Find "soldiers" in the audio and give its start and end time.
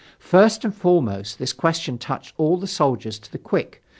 2.65-3.19